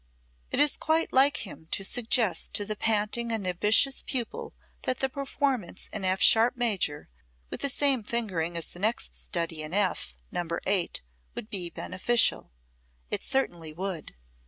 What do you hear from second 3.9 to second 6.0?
pupil that the performance